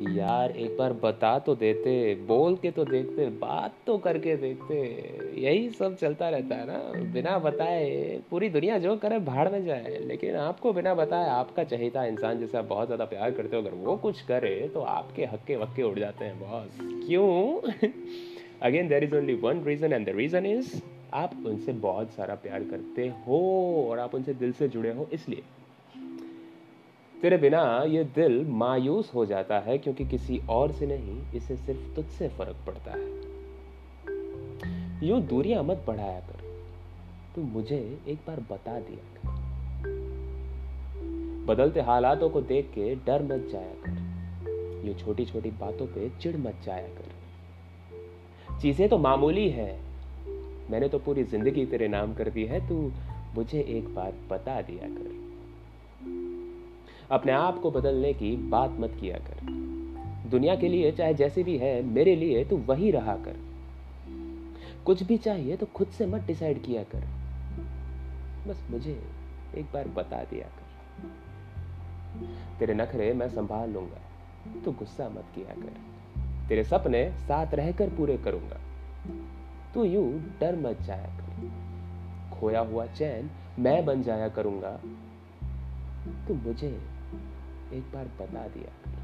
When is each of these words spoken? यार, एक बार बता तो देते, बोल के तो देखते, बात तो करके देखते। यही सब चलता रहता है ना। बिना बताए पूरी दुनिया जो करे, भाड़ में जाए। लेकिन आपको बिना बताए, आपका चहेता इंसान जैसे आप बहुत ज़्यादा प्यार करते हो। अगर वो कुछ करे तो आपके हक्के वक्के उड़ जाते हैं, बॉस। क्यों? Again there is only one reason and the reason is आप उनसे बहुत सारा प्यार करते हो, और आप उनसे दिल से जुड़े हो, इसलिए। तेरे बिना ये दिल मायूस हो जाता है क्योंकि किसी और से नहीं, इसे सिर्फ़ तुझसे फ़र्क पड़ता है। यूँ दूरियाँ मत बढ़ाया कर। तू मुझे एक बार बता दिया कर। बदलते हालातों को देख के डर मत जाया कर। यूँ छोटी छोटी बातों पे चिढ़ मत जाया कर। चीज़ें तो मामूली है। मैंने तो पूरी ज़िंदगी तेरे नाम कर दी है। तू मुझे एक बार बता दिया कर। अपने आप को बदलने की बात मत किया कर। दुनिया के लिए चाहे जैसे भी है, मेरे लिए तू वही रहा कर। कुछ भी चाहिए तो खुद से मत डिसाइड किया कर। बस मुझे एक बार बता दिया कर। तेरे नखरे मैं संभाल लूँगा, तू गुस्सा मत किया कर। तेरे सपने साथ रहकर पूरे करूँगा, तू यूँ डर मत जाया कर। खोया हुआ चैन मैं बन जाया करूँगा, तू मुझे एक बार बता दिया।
यार, 0.00 0.50
एक 0.50 0.76
बार 0.76 0.92
बता 0.92 1.38
तो 1.38 1.54
देते, 1.54 2.14
बोल 2.26 2.56
के 2.56 2.70
तो 2.70 2.84
देखते, 2.84 3.26
बात 3.30 3.74
तो 3.86 3.96
करके 3.98 4.36
देखते। 4.36 4.76
यही 5.40 5.68
सब 5.70 5.96
चलता 5.96 6.28
रहता 6.28 6.56
है 6.56 6.66
ना। 6.66 6.78
बिना 7.12 7.38
बताए 7.38 8.20
पूरी 8.30 8.48
दुनिया 8.48 8.78
जो 8.78 8.96
करे, 8.96 9.18
भाड़ 9.18 9.48
में 9.48 9.64
जाए। 9.64 9.98
लेकिन 9.98 10.36
आपको 10.36 10.72
बिना 10.72 10.94
बताए, 10.94 11.28
आपका 11.28 11.64
चहेता 11.64 12.04
इंसान 12.04 12.40
जैसे 12.40 12.58
आप 12.58 12.64
बहुत 12.64 12.86
ज़्यादा 12.86 13.04
प्यार 13.04 13.30
करते 13.30 13.56
हो। 13.56 13.62
अगर 13.62 13.74
वो 13.74 13.96
कुछ 13.96 14.22
करे 14.22 14.70
तो 14.74 14.80
आपके 14.80 15.24
हक्के 15.24 15.56
वक्के 15.56 15.82
उड़ 15.82 15.98
जाते 15.98 16.24
हैं, 16.24 16.40
बॉस। 16.40 16.78
क्यों? 17.06 17.60
Again 18.62 18.88
there 18.88 19.04
is 19.04 19.14
only 19.14 19.34
one 19.34 19.64
reason 19.64 19.92
and 19.92 20.06
the 20.06 20.16
reason 20.16 20.46
is 20.46 20.74
आप 21.14 21.42
उनसे 21.46 21.72
बहुत 21.72 22.10
सारा 22.10 22.34
प्यार 22.34 22.64
करते 22.64 23.08
हो, 23.26 23.38
और 23.90 23.98
आप 23.98 24.14
उनसे 24.14 24.34
दिल 24.34 24.52
से 24.52 24.68
जुड़े 24.68 24.92
हो, 24.92 25.08
इसलिए। 25.12 25.42
तेरे 27.22 27.36
बिना 27.36 27.84
ये 27.88 28.04
दिल 28.04 28.44
मायूस 28.44 29.14
हो 29.14 29.26
जाता 29.26 29.58
है 29.58 29.78
क्योंकि 29.78 30.04
किसी 30.04 30.40
और 30.48 30.72
से 30.72 30.86
नहीं, 30.86 31.22
इसे 31.34 31.56
सिर्फ़ 31.56 31.96
तुझसे 31.96 32.28
फ़र्क 32.28 32.56
पड़ता 32.66 32.90
है। 32.90 33.20
यूँ 35.08 35.20
दूरियाँ 35.20 35.62
मत 35.62 35.84
बढ़ाया 35.86 36.20
कर। 36.20 36.42
तू 37.34 37.42
मुझे 37.42 38.00
एक 38.08 38.18
बार 38.26 38.40
बता 38.40 38.80
दिया 38.80 39.04
कर। 39.14 39.40
बदलते 41.46 41.80
हालातों 41.80 42.30
को 42.30 42.40
देख 42.40 42.70
के 42.74 42.94
डर 42.94 43.22
मत 43.22 43.48
जाया 43.52 43.74
कर। 43.86 44.84
यूँ 44.86 44.94
छोटी 44.94 45.24
छोटी 45.24 45.50
बातों 45.50 45.86
पे 45.86 46.10
चिढ़ 46.20 46.36
मत 46.36 46.54
जाया 46.64 46.88
कर। 46.88 47.10
चीज़ें 48.60 48.88
तो 48.88 48.98
मामूली 48.98 49.48
है। 49.50 49.80
मैंने 50.70 50.88
तो 50.88 50.98
पूरी 50.98 51.24
ज़िंदगी 51.24 51.66
तेरे 51.66 51.88
नाम 51.88 52.14
कर 52.14 52.30
दी 52.30 52.44
है। 52.44 52.68
तू 52.68 52.92
मुझे 53.34 53.60
एक 53.60 53.94
बार 53.94 54.12
बता 54.30 54.62
दिया 54.62 54.88
कर। 54.88 55.20
अपने 57.10 57.32
आप 57.32 57.58
को 57.58 57.70
बदलने 57.70 58.12
की 58.12 58.36
बात 58.50 58.76
मत 58.80 58.96
किया 59.00 59.18
कर। 59.18 59.48
दुनिया 60.30 60.54
के 60.56 60.68
लिए 60.68 60.90
चाहे 60.92 61.14
जैसे 61.14 61.42
भी 61.42 61.56
है, 61.58 61.82
मेरे 61.82 62.14
लिए 62.16 62.44
तू 62.44 62.56
वही 62.56 62.90
रहा 62.90 63.14
कर। 63.16 63.36
कुछ 64.84 65.02
भी 65.02 65.16
चाहिए 65.16 65.56
तो 65.56 65.66
खुद 65.66 65.88
से 65.88 66.06
मत 66.06 66.20
डिसाइड 66.20 66.62
किया 66.64 66.82
कर। 66.82 67.06
बस 68.46 68.64
मुझे 68.70 68.92
एक 69.54 69.64
बार 69.64 69.88
बता 69.88 70.22
दिया 70.24 70.46
कर। 70.48 70.68
तेरे 72.58 72.74
नखरे 72.74 73.12
मैं 73.12 73.28
संभाल 73.28 73.70
लूँगा, 73.70 74.00
तू 74.64 74.72
गुस्सा 74.72 75.08
मत 75.08 75.24
किया 75.34 75.54
कर। 75.54 76.46
तेरे 76.48 76.64
सपने 76.64 77.10
साथ 77.18 77.54
रहकर 77.54 77.88
पूरे 77.88 78.16
करूँगा, 78.18 78.60
तू 79.74 79.84
यूँ 79.84 80.08
डर 80.40 80.56
मत 80.56 80.82
जाया 80.82 81.08
कर। 81.16 82.38
खोया 82.38 82.60
हुआ 82.60 82.86
चैन 82.86 83.30
मैं 83.58 83.84
बन 83.84 84.02
जाया 84.02 84.28
करूँगा, 84.28 84.80
तू 86.28 86.34
मुझे 86.36 86.70
एक 87.72 87.82
बार 87.94 88.04
बता 88.20 88.48
दिया। 88.48 88.99